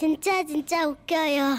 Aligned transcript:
진짜 0.00 0.42
진짜 0.46 0.86
웃겨요. 0.88 1.56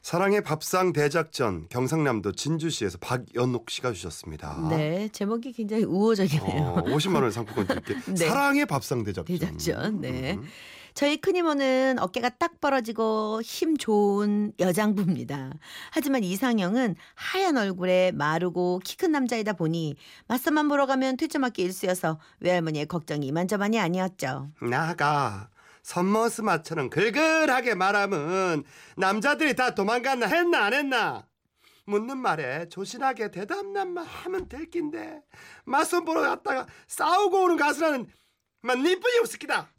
사랑의 0.00 0.44
밥상 0.44 0.92
대작전 0.92 1.66
경상남도 1.68 2.30
진주시에서 2.30 2.98
박연옥 2.98 3.68
씨가 3.68 3.92
주셨습니다. 3.94 4.68
네, 4.70 5.08
제목이 5.08 5.50
굉장히 5.50 5.82
우호적이네요. 5.82 6.62
어, 6.62 6.84
50만 6.84 7.20
원 7.20 7.32
상품권 7.32 7.66
드릴게. 7.66 7.96
네. 8.14 8.28
사랑의 8.28 8.64
밥상 8.66 9.02
대작전. 9.02 9.36
대작전, 9.36 10.00
네. 10.00 10.34
음. 10.34 10.44
저희 10.94 11.16
큰 11.16 11.34
이모는 11.34 11.98
어깨가 11.98 12.28
딱 12.38 12.60
벌어지고 12.60 13.42
힘 13.42 13.76
좋은 13.76 14.52
여장부입니다. 14.60 15.52
하지만 15.90 16.22
이상형은 16.22 16.94
하얀 17.16 17.56
얼굴에 17.56 18.12
마르고 18.14 18.80
키 18.84 18.96
큰 18.96 19.10
남자이다 19.10 19.54
보니 19.54 19.96
맞서만 20.28 20.68
보러 20.68 20.86
가면 20.86 21.16
퇴짜맞기 21.16 21.60
일쑤여서 21.62 22.20
외할머니의 22.38 22.86
걱정이 22.86 23.26
이만저만이 23.26 23.80
아니었죠. 23.80 24.52
나가 24.62 25.48
선머스마처럼 25.82 26.90
글글하게 26.90 27.74
말하면 27.74 28.64
남자들이 28.96 29.54
다 29.54 29.74
도망갔나 29.74 30.26
했나 30.26 30.64
안 30.64 30.74
했나? 30.74 31.26
묻는 31.86 32.18
말에 32.18 32.68
조신하게 32.68 33.30
대답만 33.30 33.96
하면 33.96 34.48
될 34.48 34.68
낀데 34.70 35.22
맞선 35.64 36.04
보러 36.04 36.20
갔다가 36.20 36.66
싸우고 36.86 37.44
오는 37.44 37.56
가수라는 37.56 38.06
만 38.60 38.82
니뿐이 38.82 39.18
없을기다. 39.20 39.70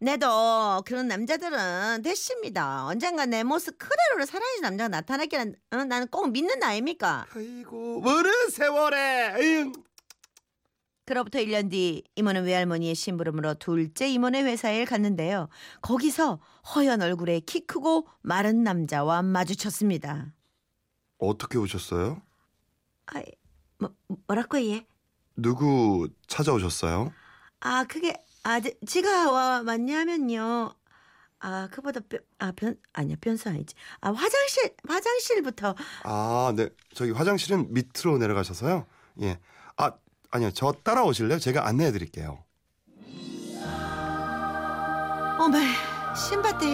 내도 0.00 0.82
그런 0.84 1.08
남자들은 1.08 2.02
됐습니다. 2.02 2.86
언젠가 2.86 3.26
내 3.26 3.42
모습 3.42 3.78
그대로를 3.78 4.26
살아있는 4.26 4.60
남자가 4.62 4.88
나타나기는 4.88 5.56
어, 5.72 5.76
나는 5.84 6.06
꼭 6.08 6.30
믿는 6.30 6.62
아입니까? 6.62 7.26
아이고 7.34 8.02
어느 8.04 8.28
세월에 8.50 9.34
에휴. 9.38 9.72
그로부터 11.08 11.38
1년 11.38 11.70
뒤 11.70 12.04
이모는 12.16 12.44
외할머니의 12.44 12.94
심부름으로 12.94 13.54
둘째 13.54 14.06
이모네 14.10 14.42
회사에 14.42 14.84
갔는데요. 14.84 15.48
거기서 15.80 16.38
허연 16.74 17.00
얼굴에 17.00 17.40
키 17.40 17.60
크고 17.66 18.06
마른 18.20 18.62
남자와 18.62 19.22
마주쳤습니다. 19.22 20.34
어떻게 21.16 21.56
오셨어요? 21.56 22.20
아, 23.06 23.22
뭐, 23.78 23.94
뭐라고 24.26 24.60
얘? 24.60 24.86
누구 25.34 26.10
찾아오셨어요? 26.26 27.10
아, 27.60 27.84
그게 27.84 28.12
아, 28.42 28.60
지- 28.60 28.76
지가 28.86 29.32
와 29.32 29.62
맞냐면요. 29.62 30.74
아, 31.38 31.68
그보다 31.72 32.00
변, 32.06 32.20
아, 32.38 32.52
변 32.52 32.76
아니야, 32.92 33.16
변수 33.18 33.48
아니지. 33.48 33.74
아, 34.02 34.10
화장실 34.10 34.74
화장실부터 34.86 35.74
아, 36.04 36.52
네. 36.54 36.68
저기 36.94 37.12
화장실은 37.12 37.72
밑으로 37.72 38.18
내려가셔서요. 38.18 38.84
예. 39.22 39.38
아, 39.78 39.92
아니요. 40.30 40.50
저 40.52 40.72
따라오실래요? 40.72 41.38
제가 41.38 41.66
안내해 41.66 41.92
드릴게요. 41.92 42.44
어메, 45.40 45.58
신바띠. 46.16 46.66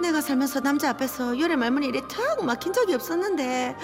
내가 0.00 0.20
살면서 0.20 0.60
남자 0.60 0.90
앞에서 0.90 1.38
요래 1.38 1.54
말문이 1.56 1.86
이리 1.88 2.00
턱 2.08 2.44
막힌 2.44 2.72
적이 2.72 2.94
없었는데 2.94 3.76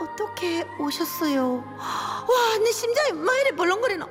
어떻게 0.00 0.64
오셨어요? 0.78 1.56
와, 1.56 2.58
내 2.62 2.70
심장이 2.72 3.12
막 3.12 3.34
이리 3.40 3.56
벌렁거리노. 3.56 4.06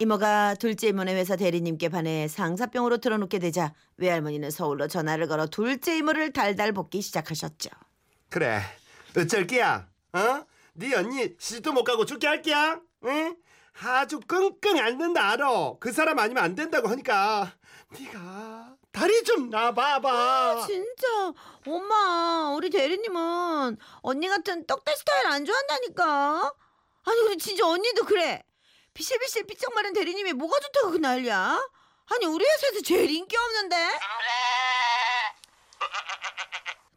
이모가 0.00 0.54
둘째 0.54 0.88
이모네 0.88 1.14
회사 1.14 1.36
대리님께 1.36 1.88
반해 1.88 2.26
상사병으로 2.26 2.98
틀어놓게 2.98 3.38
되자 3.38 3.72
외할머니는 3.96 4.50
서울로 4.50 4.88
전화를 4.88 5.28
걸어 5.28 5.46
둘째 5.46 5.96
이모를 5.96 6.32
달달 6.32 6.72
볶기 6.72 7.00
시작하셨죠. 7.00 7.70
그래. 8.28 8.60
어쩔 9.16 9.46
끼야? 9.46 9.86
어? 10.12 10.44
네 10.74 10.94
언니 10.94 11.34
시도 11.38 11.72
못 11.72 11.84
가고 11.84 12.04
죽게 12.04 12.26
할 12.26 12.42
끼야? 12.42 12.80
응? 13.04 13.36
아주 13.82 14.20
끙끙 14.20 14.78
앓는다 14.78 15.30
알아. 15.30 15.74
그 15.80 15.92
사람 15.92 16.18
아니면 16.18 16.42
안 16.44 16.54
된다고 16.54 16.88
하니까 16.88 17.52
네가 17.90 18.76
다리 18.92 19.22
좀 19.24 19.50
놔봐봐. 19.50 20.66
진짜 20.66 21.32
엄마 21.66 22.52
우리 22.56 22.70
대리님은 22.70 23.76
언니 24.02 24.28
같은 24.28 24.66
떡대 24.66 24.94
스타일 24.96 25.26
안 25.26 25.44
좋아한다니까 25.44 26.54
아니 27.04 27.20
근데 27.20 27.36
진짜 27.36 27.66
언니도 27.66 28.04
그래 28.04 28.42
비실비실 28.94 29.46
삐쩍 29.46 29.74
마른 29.74 29.92
대리님이 29.92 30.32
뭐가 30.34 30.58
좋다고 30.60 30.92
그 30.92 30.96
난리야 30.98 31.60
아니 32.06 32.26
우리 32.26 32.44
회사에서 32.44 32.80
제일 32.82 33.10
인기 33.10 33.36
없는데 33.36 33.76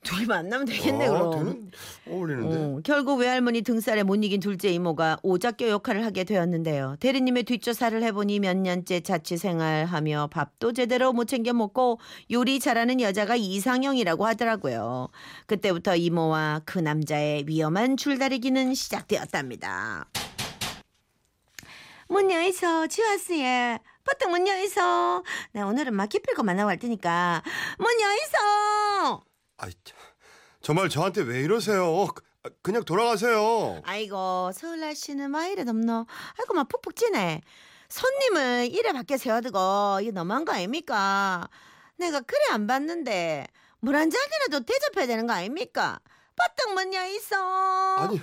둘이 0.04 0.26
만나면 0.26 0.66
되겠네 0.66 1.08
어, 1.08 1.30
그럼 1.30 1.32
되는 1.32 1.72
어울리는데. 2.10 2.56
어, 2.56 2.82
결국 2.84 3.20
외할머니 3.20 3.62
등살에 3.62 4.04
못 4.04 4.16
이긴 4.24 4.40
둘째 4.40 4.70
이모가 4.70 5.20
오작교 5.24 5.68
역할을 5.68 6.06
하게 6.06 6.24
되었는데요. 6.24 6.96
대리님의 7.00 7.44
뒷조사를 7.44 8.02
해보니 8.04 8.40
몇 8.40 8.56
년째 8.56 9.02
자취 9.02 9.38
생활하며 9.38 10.30
밥도 10.32 10.74
제대로 10.74 11.14
못 11.14 11.26
챙겨 11.26 11.54
먹고 11.54 12.00
요리 12.32 12.60
잘하는 12.60 13.02
여자가 13.02 13.36
이상형이라고 13.36 14.26
하더라고요. 14.26 15.10
그때부터 15.46 15.96
이모와 15.96 16.62
그 16.66 16.80
남자의 16.80 17.46
위험한 17.48 17.98
줄다리기는 17.98 18.74
시작되었답니다. 18.74 20.06
문 22.08 22.32
여이소 22.32 22.88
지웠어요. 22.88 23.80
버튼 24.06 24.32
문 24.32 24.48
여이소. 24.48 24.80
나 25.52 25.68
오늘은 25.68 25.94
막 25.94 26.08
기필고 26.08 26.44
만나고 26.44 26.70
할 26.70 26.80
테니까 26.80 27.44
문 27.78 27.88
여이소. 28.00 29.27
아이, 29.58 29.72
참. 29.84 29.98
정말 30.62 30.90
저한테 30.90 31.22
왜 31.22 31.42
이러세요? 31.42 32.08
그- 32.14 32.24
그냥 32.62 32.84
돌아가세요. 32.84 33.82
아이고 33.86 34.52
서울 34.54 34.80
날씨는 34.80 35.32
막 35.32 35.46
이래 35.48 35.66
덥노 35.66 36.06
아이고 36.40 36.54
막 36.54 36.68
푹푹 36.70 36.96
찌네 36.96 37.42
손님을 37.90 38.70
이래 38.72 38.94
밖에 38.94 39.18
세워두고 39.18 40.00
이게 40.02 40.12
너무한 40.12 40.46
거 40.46 40.54
아닙니까 40.54 41.48
내가 41.98 42.22
그래 42.22 42.40
안 42.52 42.68
봤는데 42.68 43.48
물 43.80 43.96
한 43.96 44.10
잔이라도 44.10 44.66
대접해야 44.66 45.08
되는 45.08 45.28
거 45.28 45.34
아닙니까 45.34 46.00
빠떡 46.36 46.74
뭐냐 46.74 47.06
있어 47.08 47.36
아니, 47.98 48.22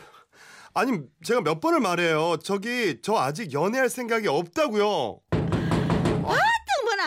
아니 0.75 0.99
제가 1.25 1.41
몇 1.43 1.61
번을 1.61 1.81
말해요. 1.81 2.37
저기 2.39 3.01
저 3.03 3.17
아직 3.17 3.53
연애할 3.53 3.89
생각이 3.91 4.27
없다고요. 4.29 5.21
빠 5.31 6.35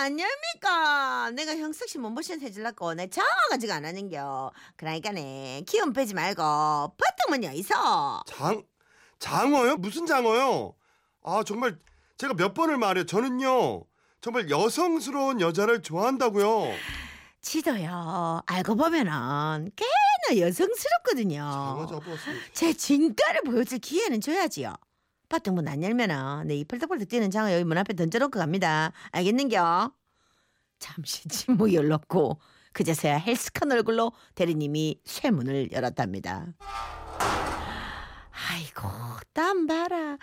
열니까 0.05 1.31
내가 1.31 1.55
형석 1.57 1.89
씨 1.89 1.97
몸보신 1.97 2.41
해줄라고 2.41 2.93
내 2.93 3.07
장화가지고 3.07 3.73
안 3.73 3.85
하는겨 3.85 4.51
그러니까네 4.75 5.63
기운 5.67 5.93
빼지 5.93 6.13
말고 6.13 6.95
뭐냐 7.29 7.51
있어 7.53 8.23
장 8.25 8.63
장어요? 9.19 9.77
무슨 9.77 10.05
장어요? 10.05 10.73
아 11.23 11.43
정말 11.45 11.77
제가 12.17 12.33
몇 12.33 12.53
번을 12.53 12.77
말해요. 12.77 13.05
저는요 13.05 13.83
정말 14.21 14.49
여성스러운 14.49 15.41
여자를 15.41 15.81
좋아한다고요. 15.81 16.71
지도요 17.41 18.41
알고 18.45 18.75
보면은 18.75 19.71
꽤나 19.75 20.39
여성스럽거든요 20.39 21.37
장어 21.37 21.85
잡았어. 21.87 22.31
제 22.53 22.73
진가를 22.73 23.41
보여줄 23.43 23.79
기회는 23.79 24.21
줘야지요. 24.21 24.73
바통 25.29 25.55
문안 25.55 25.83
열면은 25.83 26.47
내이 26.47 26.63
펄떡펄떡 26.63 27.09
뛰는 27.09 27.31
장어 27.31 27.51
여기 27.53 27.63
문 27.63 27.77
앞에 27.77 27.93
던져놓고 27.93 28.39
갑니다. 28.39 28.91
알겠는겨? 29.11 29.91
잠시 30.79 31.27
침묵이 31.29 31.75
열렸고 31.75 32.39
그제서야 32.73 33.17
헬스칸 33.17 33.71
얼굴로 33.71 34.11
대리님이 34.35 35.01
쇠문을 35.03 35.71
열었답니다. 35.71 36.47
아이고 38.49 38.87
땀 39.33 39.65
봐라. 39.67 40.17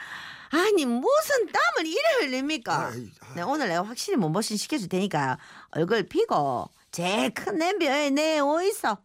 아니 0.50 0.86
무슨 0.86 1.46
땀을 1.46 1.86
이래 1.86 2.00
흘립니까? 2.20 2.86
아이, 2.86 3.10
아. 3.20 3.34
네, 3.34 3.42
오늘 3.42 3.68
내가 3.68 3.82
확실히 3.82 4.16
몸보신 4.16 4.56
시켜줄 4.56 4.88
테니까 4.88 5.38
얼굴 5.72 6.04
피고 6.04 6.70
제일 6.92 7.34
큰 7.34 7.58
냄비에 7.58 8.10
내 8.10 8.38
어있어. 8.38 8.98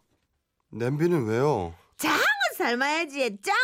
냄비는 0.72 1.26
왜요? 1.26 1.74
장은 1.98 2.22
삶아야지 2.56 3.40
짱 3.42 3.56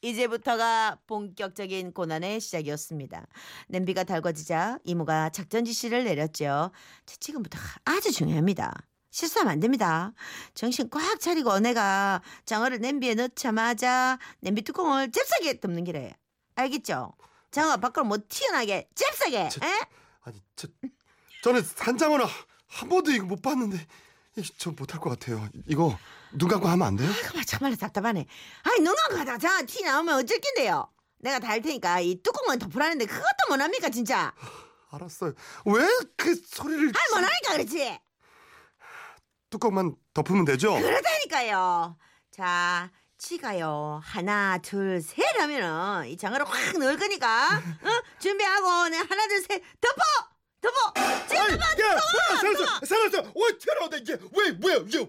이제부터가 0.00 0.98
본격적인 1.06 1.92
고난의 1.92 2.40
시작이었습니다. 2.40 3.26
냄비가 3.68 4.04
달궈지자 4.04 4.78
이모가 4.84 5.30
작전 5.30 5.64
지시를 5.64 6.04
내렸죠. 6.04 6.70
자, 7.06 7.16
지금부터 7.20 7.58
아주 7.84 8.12
중요합니다. 8.12 8.72
실수하면 9.10 9.52
안 9.52 9.60
됩니다. 9.60 10.12
정신 10.54 10.88
꽉 10.90 11.18
차리고 11.18 11.58
내가 11.60 12.22
장어를 12.44 12.78
냄비에 12.78 13.14
넣자마자 13.14 14.18
냄비 14.40 14.62
뚜껑을 14.62 15.10
잽싸게 15.10 15.60
덮는 15.60 15.84
기래. 15.84 16.14
알겠죠? 16.54 17.12
장어 17.50 17.78
밖으로 17.78 18.04
못 18.04 18.28
튀어나게 18.28 18.88
잽싸게. 18.94 19.48
저- 19.48 19.66
에? 19.66 19.80
아니 20.22 20.42
저 20.54 20.68
저는 21.42 21.62
산장어는 21.62 22.26
한 22.66 22.88
번도 22.88 23.10
이거 23.12 23.24
못 23.24 23.40
봤는데 23.40 23.78
이- 24.36 24.42
저 24.58 24.70
못할 24.72 25.00
것 25.00 25.10
같아요. 25.10 25.48
이거 25.66 25.98
눈 26.32 26.48
감고 26.48 26.66
하면 26.68 26.86
안 26.86 26.96
돼요? 26.96 27.10
정말 27.24 27.44
정말 27.44 27.76
답답하네. 27.76 28.26
아니 28.62 28.80
눈 28.80 28.94
감고 28.94 29.18
하다가 29.18 29.38
장어 29.38 29.62
티 29.66 29.82
나오면 29.84 30.14
어쩔 30.16 30.38
낀데요. 30.38 30.90
내가 31.20 31.38
다 31.38 31.48
할 31.48 31.60
테니까 31.62 32.00
이 32.00 32.20
뚜껑은 32.22 32.58
덮으라는데 32.58 33.06
그것도 33.06 33.48
못합니까 33.50 33.88
진짜? 33.88 34.32
알았어요. 34.90 35.32
왜 35.66 35.86
그 36.16 36.34
소리를 36.34 36.92
아이 36.94 37.14
못하니까 37.20 37.52
그렇지. 37.52 37.98
뚜껑만 39.50 39.94
덮으면 40.14 40.44
되죠? 40.44 40.74
그러다니까요. 40.74 41.96
자, 42.30 42.90
치가요. 43.16 44.00
하나, 44.04 44.58
둘, 44.58 45.00
셋 45.00 45.24
하면은 45.40 46.06
이 46.08 46.16
장어를 46.16 46.46
확 46.46 46.78
넣을 46.78 46.98
거니까. 46.98 47.56
어? 47.56 48.18
준비하고 48.20 48.88
내 48.90 48.98
하나, 48.98 49.26
둘, 49.26 49.40
셋 49.40 49.62
덮어! 49.80 50.02
덮어. 50.60 50.92
아니, 51.40 51.52
야, 51.54 51.56
뭐야, 51.56 52.40
살았어, 52.40 52.84
살았어. 52.84 53.18
어, 53.20 53.58
튀어나온다 53.58 53.96
이게. 53.96 54.12
왜, 54.36 54.50
뭐야. 54.52 54.76
뚜껑 54.84 55.08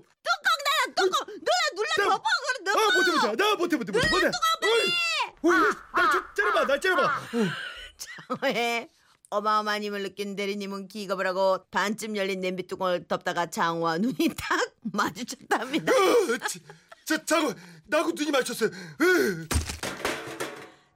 뚜껑. 0.96 1.26
누나 1.28 1.52
눌러 1.76 1.90
나- 1.98 2.16
덮어 2.16 2.24
그래 2.46 2.64
덮어. 2.66 2.80
아, 2.80 2.96
못해, 2.96 3.12
못해, 3.12 3.36
나 3.44 3.56
못해, 3.56 3.76
못해, 3.78 3.92
못해, 3.92 4.10
못해. 4.10 4.28
어이, 4.28 5.52
어이, 5.54 5.60
날좀 5.96 6.24
째려봐, 6.36 6.66
날 6.66 6.82
째려봐. 6.82 7.22
왜 8.44 8.90
어마어마한 9.30 9.84
힘을 9.84 10.04
느낀 10.04 10.36
대리님은 10.36 10.88
기겁을 10.88 11.28
하고 11.28 11.64
반쯤 11.72 12.16
열린 12.18 12.42
냄비 12.42 12.66
뚜껑을 12.68 13.08
덮다가 13.08 13.46
장우와 13.48 13.98
눈이 14.00 14.30
딱 14.38 14.60
마주쳤답니다. 14.82 15.92
어, 15.94 16.48
지- 16.48 16.62
저, 17.06 17.24
자고, 17.26 17.54
나하고 17.86 18.12
눈이 18.12 18.32
맞췄어요. 18.32 18.70
으. 19.02 19.48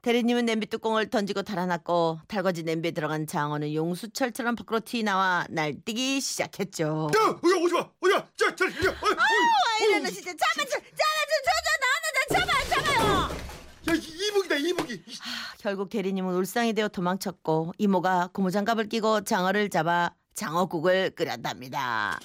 대리님은 0.03 0.45
냄비 0.45 0.67
뚜껑을 0.67 1.09
던지고 1.09 1.43
달아났고 1.43 2.19
달궈진 2.27 2.65
냄비에 2.65 2.91
들어간 2.91 3.25
장어는 3.25 3.73
용수철처럼 3.73 4.57
밖으로 4.57 4.81
튀나와 4.81 5.45
날뛰기 5.49 6.19
시작했죠. 6.19 7.09
야, 7.15 7.21
야, 7.29 7.35
오지 7.41 7.73
마, 7.73 7.89
오지 8.01 8.13
마. 8.13 8.19
자, 8.37 8.53
자, 8.53 8.65
야, 8.65 8.95
어이. 9.01 9.87
이래는 9.87 10.11
진짜 10.11 10.31
잡아 10.31 10.65
줘, 10.65 10.77
잡아 10.77 11.17
줘, 11.29 11.33
저저 11.47 11.69
나는 11.79 12.45
나 12.67 12.75
잡아 12.75 12.83
잡아요. 12.99 13.37
야, 13.87 13.93
이- 13.93 14.27
이북이다, 14.27 14.55
이북이. 14.57 14.93
이- 14.93 15.17
결국 15.59 15.89
대리님은 15.89 16.33
울상이 16.35 16.73
되어 16.73 16.89
도망쳤고 16.89 17.71
이모가 17.77 18.31
고무장갑을 18.33 18.89
끼고 18.89 19.21
장어를 19.23 19.69
잡아 19.69 20.11
장어국을 20.35 21.11
끓였답니다. 21.11 22.19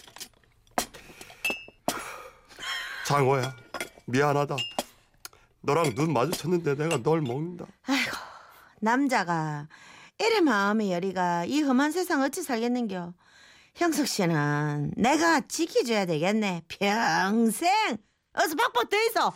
장어야, 3.06 3.54
미안하다. 4.06 4.56
너랑 5.60 5.94
눈 5.94 6.12
마주쳤는데 6.12 6.76
내가 6.76 7.02
널 7.02 7.20
먹는다. 7.20 7.66
아이고 7.86 8.16
남자가 8.80 9.68
이래 10.18 10.40
마음의 10.40 10.92
열이가 10.92 11.44
이 11.46 11.62
험한 11.62 11.92
세상 11.92 12.22
어찌 12.22 12.42
살겠는겨. 12.42 13.14
형석 13.74 14.08
씨는 14.08 14.92
내가 14.96 15.40
지켜줘야 15.42 16.06
되겠네. 16.06 16.62
평생 16.68 17.96
어서 18.32 18.54
팍팍 18.56 18.88
더 18.90 18.96
있어. 18.96 19.32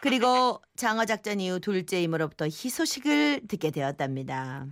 그리고 0.00 0.60
장어 0.76 1.04
작전 1.04 1.38
이후 1.38 1.60
둘째 1.60 2.02
이모로부터 2.02 2.46
희소식을 2.46 3.42
듣게 3.48 3.70
되었답니다. 3.70 4.66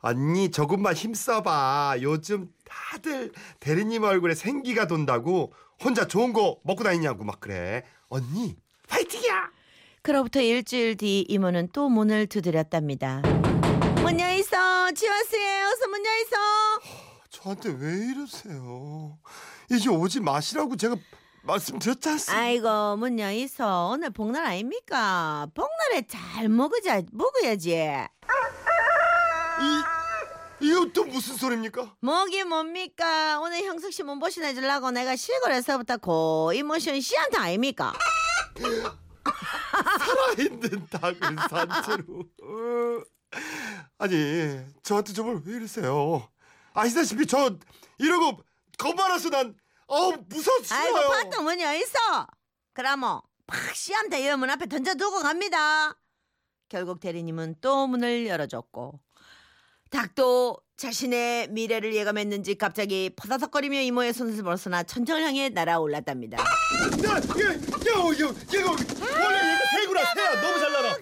언니 0.00 0.50
조금만 0.50 0.94
힘써봐. 0.94 1.98
요즘 2.00 2.48
다들 2.64 3.30
대리님 3.60 4.02
얼굴에 4.02 4.34
생기가 4.34 4.88
돈다고 4.88 5.52
혼자 5.82 6.06
좋은 6.06 6.32
거 6.32 6.58
먹고 6.64 6.84
다니냐고 6.84 7.24
막 7.24 7.40
그래. 7.40 7.82
언니 8.08 8.56
파이팅이야. 8.88 9.50
그로부터 10.02 10.40
일주일 10.40 10.96
뒤 10.96 11.24
이모는 11.28 11.68
또 11.72 11.88
문을 11.88 12.26
두드렸답니다. 12.26 13.22
문 14.02 14.18
열있어. 14.20 14.90
지웠어요. 14.92 15.68
어서 15.68 15.88
문 15.88 16.04
열있어. 16.04 16.36
저한테 17.30 17.74
왜 17.78 18.06
이러세요? 18.10 19.18
이제 19.70 19.88
오지 19.88 20.20
마시라고 20.20 20.76
제가 20.76 20.96
말씀드렸지 21.44 22.08
않습니까? 22.10 22.42
아이고 22.42 22.96
문 22.96 23.18
열있어. 23.18 23.88
오늘 23.92 24.10
복날 24.10 24.44
아닙니까? 24.44 25.46
복날에 25.54 26.06
잘 26.06 26.48
먹으자 26.48 27.02
먹어야지. 27.10 27.72
이 27.72 27.86
또 30.94 31.04
무슨 31.04 31.36
소리입니까? 31.36 31.96
뭐긴 32.00 32.48
뭡니까? 32.48 33.40
오늘 33.40 33.64
형석 33.64 33.92
씨 33.92 34.02
몸보신 34.02 34.44
해주려고 34.44 34.90
내가 34.90 35.16
시골에서부터 35.16 35.96
고이 35.98 36.62
모신 36.62 37.00
씨한테 37.00 37.38
아닙니까? 37.38 37.92
살아있는 39.98 40.86
닭을 40.88 41.18
산채로. 41.50 42.24
어. 42.42 43.02
아니 43.98 44.60
저한테 44.82 45.12
정말 45.12 45.40
왜 45.44 45.56
이러세요? 45.56 46.28
아시다시피 46.74 47.26
저 47.26 47.56
이러고 47.98 48.40
겁 48.78 48.94
많아서 48.94 49.30
난 49.30 49.54
어우 49.86 50.14
무서워 50.28 50.58
아이고 50.70 50.98
죽어요. 50.98 51.08
파도 51.08 51.42
문 51.42 51.60
열있어. 51.60 52.26
그러면 52.74 53.20
팍 53.46 53.74
씨한테 53.74 54.28
여문 54.28 54.50
앞에 54.50 54.66
던져두고 54.66 55.20
갑니다. 55.22 55.96
결국 56.68 57.00
대리님은 57.00 57.56
또 57.60 57.86
문을 57.86 58.26
열어줬고 58.26 59.00
닭도 59.92 60.56
자신의 60.76 61.48
미래를 61.50 61.94
예감했는지 61.94 62.56
갑자기 62.56 63.10
퍼다덕거리며 63.14 63.80
이모의 63.82 64.12
손을 64.12 64.42
벗어나 64.42 64.82
천정을 64.82 65.22
향해 65.22 65.48
날아올랐답니다. 65.50 66.42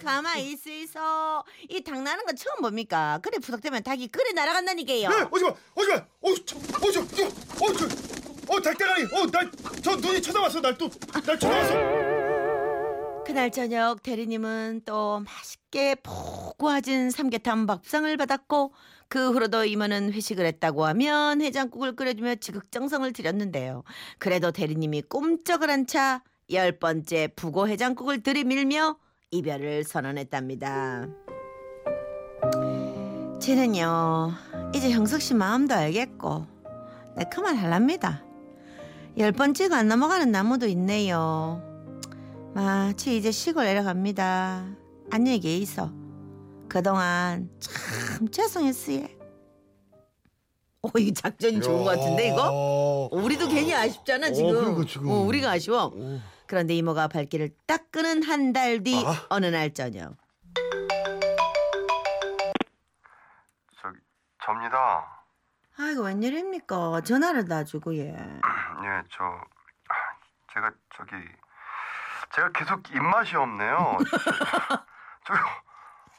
가만히 0.02 0.52
있어 0.52 0.70
있어. 0.70 1.44
이 1.68 1.80
닭 1.82 2.02
나는 2.02 2.24
거 2.24 2.32
처음 2.32 2.60
봅니까? 2.62 3.18
그래 3.22 3.38
부닥되면 3.38 3.82
닭이 3.82 4.08
그래 4.08 4.32
날아간다니까요. 4.32 5.02
야, 5.04 5.28
오지 5.30 5.44
마, 5.44 5.54
오지 5.76 5.88
마, 5.88 5.94
어, 5.96 6.34
저, 6.44 6.56
어, 6.56 6.90
저, 6.92 7.06
저, 7.08 7.26
어, 7.26 7.72
저, 7.72 7.86
어, 8.52 8.60
닭대가리, 8.60 9.04
어, 9.04 9.26
날 9.30 9.50
저 9.82 9.96
눈이 9.96 10.20
쳐다봤어, 10.20 10.60
날 10.60 10.76
또, 10.76 10.90
날 11.24 11.38
쳐다봤어. 11.38 11.99
그날 13.30 13.52
저녁 13.52 14.02
대리님은 14.02 14.82
또 14.84 15.20
맛있게 15.20 15.94
푹 15.94 16.58
구워진 16.58 17.12
삼계탕 17.12 17.64
밥상을 17.68 18.16
받았고 18.16 18.72
그 19.08 19.30
후로도 19.30 19.66
이모는 19.66 20.12
회식을 20.12 20.44
했다고 20.46 20.84
하면 20.86 21.40
해장국을 21.40 21.94
끓여주며 21.94 22.34
지극정성을 22.34 23.12
들였는데요. 23.12 23.84
그래도 24.18 24.50
대리님이 24.50 25.02
꼼짝을 25.02 25.70
않자 25.70 26.24
열 26.50 26.72
번째 26.80 27.28
부고 27.36 27.68
해장국을 27.68 28.24
들이밀며 28.24 28.96
이별을 29.30 29.84
선언했답니다. 29.84 31.06
쟤는요 33.40 34.32
이제 34.74 34.90
형석 34.90 35.20
씨 35.22 35.34
마음도 35.34 35.76
알겠고 35.76 36.46
내 37.16 37.24
그만 37.32 37.54
할랍니다. 37.54 38.24
열 39.18 39.30
번째가 39.30 39.76
안 39.76 39.86
넘어가는 39.86 40.32
나무도 40.32 40.66
있네요. 40.66 41.69
마치 42.54 43.16
이제 43.16 43.30
시골 43.30 43.64
내려갑니다. 43.64 44.66
안녕히 45.12 45.40
계이소. 45.40 45.90
그동안 46.68 47.48
참 47.58 48.28
죄송했어요. 48.30 49.06
오, 50.82 50.90
이 50.98 51.12
작전이 51.12 51.60
좋은 51.60 51.84
것 51.84 51.90
같은데 51.98 52.28
이거? 52.28 53.08
우리도 53.12 53.48
괜히 53.48 53.74
아쉽잖아 53.74 54.30
지금. 54.32 54.52
그러니까 54.54 54.84
지금. 54.86 55.10
어, 55.10 55.20
우리가 55.20 55.50
아쉬워. 55.52 55.86
오. 55.94 56.20
그런데 56.46 56.74
이모가 56.74 57.08
발길을 57.08 57.50
딱 57.66 57.90
끄는 57.92 58.22
한 58.24 58.52
달 58.52 58.82
뒤 58.82 58.96
아. 59.06 59.26
어느 59.28 59.46
날 59.46 59.72
저녁. 59.72 60.16
저기 63.80 63.98
접니다. 64.44 65.24
아이고 65.78 66.02
웬일입니까? 66.02 67.02
전화를 67.02 67.44
놔주고 67.46 67.96
예. 67.96 68.08
예, 68.16 69.02
저 69.10 69.24
제가 70.52 70.70
저기 70.96 71.10
제가 72.34 72.50
계속 72.52 72.88
입맛이 72.94 73.36
없네요. 73.36 73.98
저 75.26 75.34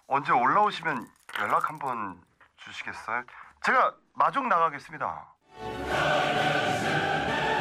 언제 0.07 0.31
올라오시면 0.31 1.07
연락 1.39 1.69
한번 1.69 2.21
주시겠어요? 2.57 3.23
제가 3.63 3.95
마중 4.13 4.49
나가겠습니다. 4.49 5.33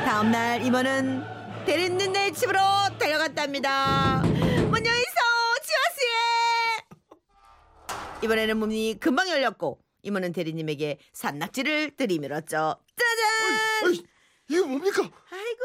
다음 0.05 0.31
날 0.33 0.61
이모는 0.63 1.25
대리님네 1.65 2.33
집으로 2.33 2.59
달려갔답니다. 2.99 4.23
문 4.23 4.85
열이소 4.85 5.21
지웠어요. 5.63 6.11
이번에는 8.23 8.57
문이 8.57 8.99
금방 8.99 9.29
열렸고 9.29 9.79
이모는 10.03 10.33
대리님에게 10.33 10.99
산낙지를 11.13 11.97
들이밀었죠. 11.97 12.77
짜잔! 12.97 13.87
아이, 13.87 13.95
이 13.95 14.07
게 14.51 14.61
뭡니까? 14.61 15.03
아이고 15.31 15.61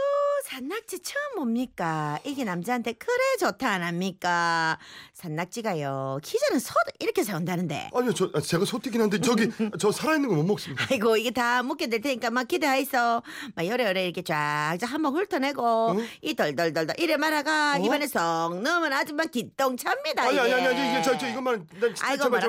산낙지 0.46 1.00
처음 1.00 1.36
뭡니까? 1.38 2.20
이게 2.24 2.44
남자한테 2.44 2.94
그래 2.94 3.14
좋다 3.40 3.68
안 3.68 3.82
합니까? 3.84 4.78
산낙지가요 5.14 6.20
기존은 6.22 6.60
소도 6.60 6.80
이렇게 7.00 7.24
세운다는데 7.24 7.90
아니요, 7.94 8.14
저 8.14 8.30
아, 8.36 8.40
제가 8.40 8.64
소띠긴 8.66 9.02
한데 9.02 9.20
저기 9.20 9.50
저 9.80 9.92
살아있는 9.92 10.30
거 10.30 10.36
못 10.36 10.44
먹습니다. 10.44 10.86
아이고 10.92 11.18
이게 11.18 11.32
다 11.32 11.64
묵게 11.64 11.88
될 11.88 12.02
테니까 12.02 12.30
막 12.30 12.48
기대하이소 12.48 13.22
막 13.56 13.68
요래요래 13.68 14.04
이렇게 14.06 14.22
쫙쫙 14.22 14.92
한번 14.92 15.16
훑어내고 15.16 15.64
어? 15.66 15.96
이 16.22 16.36
덜덜덜덜 16.36 17.00
이래 17.00 17.18
말아가 17.18 17.74
어? 17.74 17.80
입안에 17.84 18.06
썩 18.08 18.62
넣으면 18.62 18.94
아주 18.94 19.14
막 19.16 19.32
기똥찹니다 19.32 20.24
아니 20.24 20.40
아니 20.40 20.54
아니. 20.54 20.68
아니 20.68 21.04
저, 21.04 21.18
저 21.18 21.28
이것만 21.28 21.68
난 21.80 21.96
아이고 22.02 22.24
제발 22.24 22.42
저- 22.42 22.48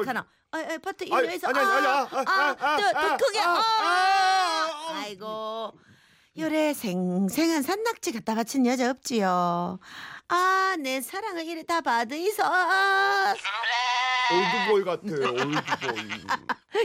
버터 0.82 1.04
아니, 1.14 1.26
이리에서 1.26 1.48
아니, 1.48 1.58
아니, 1.58 1.68
아니, 1.68 1.86
아, 1.86 2.08
아, 2.10 2.24
아, 2.26 2.56
아, 2.58 2.76
더, 2.76 2.92
더 2.92 2.98
아, 2.98 3.16
크게 3.16 3.40
아, 3.40 3.52
어. 3.52 3.56
아, 3.56 3.62
아. 4.88 5.00
아이고 5.02 5.72
요래 6.38 6.74
생생한 6.74 7.62
산낙지 7.62 8.12
갖다 8.12 8.34
바친 8.34 8.66
여자 8.66 8.90
없지요 8.90 9.78
아 10.28 10.76
내 10.78 11.00
사랑을 11.00 11.46
이래 11.46 11.62
다 11.62 11.80
받으이소 11.80 12.42
올드보이 14.32 14.84
같아요, 14.84 15.32
올드보이. 15.32 16.10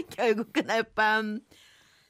결국 0.15 0.53
그날 0.53 0.83
밤 0.83 1.41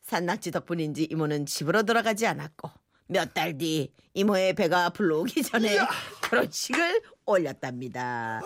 산낙지 0.03 0.51
덕분인지 0.51 1.05
이모는 1.09 1.47
집으로 1.47 1.81
돌아가지 1.83 2.27
않았고 2.27 2.69
몇 3.07 3.33
달 3.33 3.57
뒤 3.57 3.91
이모의 4.13 4.53
배가 4.53 4.91
불러오기 4.91 5.41
전에 5.41 5.75
결혼식을 6.29 7.01
올렸답니다. 7.25 8.41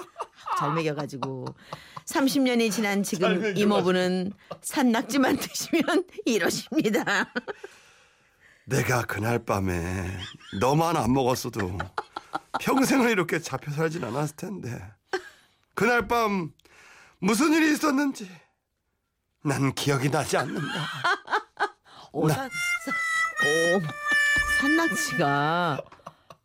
잘 0.58 0.72
먹여가지고 0.74 1.46
30년이 2.06 2.72
지난 2.72 3.04
지금 3.04 3.56
이모부는 3.58 4.32
산낙지만 4.62 5.36
드시면 5.38 6.06
이러십니다. 6.26 7.34
내가 8.66 9.04
그날 9.04 9.40
밤에 9.46 10.10
너만 10.60 10.98
안 10.98 11.14
먹었어도 11.14 11.78
평생을 12.60 13.12
이렇게 13.12 13.40
잡혀 13.40 13.72
살진 13.72 14.04
않았을 14.04 14.36
텐데 14.36 14.82
그날 15.76 16.08
밤 16.08 16.52
무슨 17.20 17.54
일이 17.54 17.72
있었는지 17.74 18.30
난 19.44 19.74
기억이 19.74 20.10
나지 20.10 20.38
않는다. 20.38 20.64
오, 22.12 22.28
산, 22.28 22.50
산, 22.50 23.76
오, 23.76 23.82
산낙지가 24.60 25.82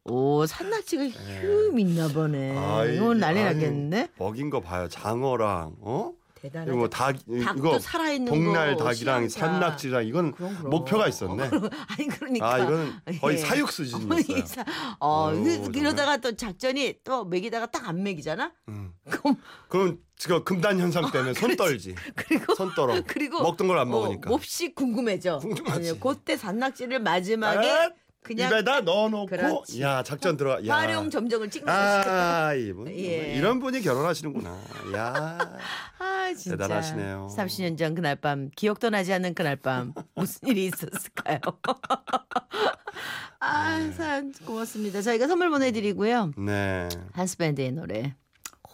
오 0.04 0.44
산낙지가 0.44 1.04
휴 1.04 1.78
있나 1.78 2.08
보네. 2.08 2.58
아이, 2.58 2.96
이건 2.96 3.18
난리 3.18 3.38
아이, 3.40 3.46
나겠는데? 3.54 4.08
먹인 4.18 4.50
거 4.50 4.60
봐요. 4.60 4.88
장어랑 4.88 5.76
어? 5.80 6.12
대단하다. 6.42 6.72
이거 6.72 6.88
닭 6.88 7.16
닭도 7.44 7.58
이거 7.58 7.78
살아있는 7.78 8.32
복날 8.32 8.76
거, 8.76 8.84
닭이랑. 8.84 9.28
산낙지랑 9.28 10.06
이건 10.06 10.32
그럼, 10.32 10.56
그럼. 10.56 10.70
목표가 10.70 11.06
있었네. 11.08 11.42
아니 11.88 12.08
그러니까 12.08 12.52
아 12.54 12.58
이거는 12.58 12.92
거의 13.20 13.36
예. 13.36 13.40
사육 13.40 13.70
수준이었어요. 13.70 14.46
사- 14.46 14.64
어, 15.00 15.30
어우, 15.30 15.42
그- 15.42 16.20
또 16.20 16.36
작전이 16.36 16.94
또 17.04 17.24
먹이다가 17.24 17.66
딱 17.66 17.88
안 17.88 18.02
먹이잖아. 18.02 18.52
음. 18.68 18.92
그럼 19.08 19.36
그럼 19.68 19.98
지금 20.16 20.44
금단 20.44 20.78
현상 20.78 21.10
때문에 21.10 21.34
손 21.34 21.56
떨지. 21.56 21.94
그리고 22.14 22.54
손 22.54 22.74
떨어. 22.74 23.00
그리고 23.06 23.42
먹던 23.42 23.66
걸안 23.68 23.88
어, 23.88 23.90
먹으니까. 23.90 24.28
몹시 24.30 24.74
궁금해져. 24.74 25.38
궁금하지. 25.38 25.98
그때 26.00 26.36
산낙지를 26.36 27.00
마지막에 27.00 27.70
아, 27.70 27.90
그냥 28.22 28.50
입에다 28.50 28.82
넣어놓고 28.82 29.26
그렇지. 29.26 29.80
야 29.82 30.02
작전 30.02 30.36
들어가. 30.36 30.64
야. 30.66 30.74
활용 30.76 31.08
점정을 31.10 31.50
찍는 31.50 31.66
것이 31.66 32.08
아 32.08 32.54
이분 32.54 32.88
예. 32.92 33.34
이런 33.34 33.58
분이 33.60 33.80
결혼하시는구나. 33.80 34.50
야 34.94 35.38
아 35.98 36.32
진짜 36.36 36.56
대단하시네요. 36.56 37.30
30년 37.36 37.78
전 37.78 37.94
그날 37.94 38.16
밤 38.16 38.50
기억도 38.54 38.90
나지 38.90 39.12
않는 39.14 39.34
그날 39.34 39.56
밤 39.56 39.94
무슨 40.14 40.48
일이 40.48 40.66
있었을까요? 40.66 41.38
아, 43.42 43.78
네. 43.78 43.94
참 43.96 44.32
고맙습니다. 44.44 45.00
저희가 45.00 45.26
선물 45.26 45.48
보내드리고요. 45.50 46.32
네. 46.36 46.88
한스밴드의 47.12 47.72
노래 47.72 48.14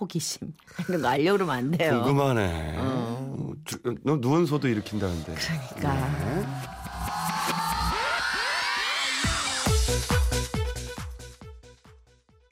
호기심 0.00 0.52
이런 0.88 1.02
거 1.02 1.08
알려고 1.08 1.36
그러면 1.38 1.56
안 1.56 1.70
돼요. 1.70 2.02
궁금하네. 2.02 2.74
어. 2.78 3.36
어, 3.38 3.52
주- 3.64 3.78
너 4.02 4.16
누운 4.16 4.44
소도 4.44 4.66
일으킨다는데. 4.66 5.34
그러니까 5.78 6.75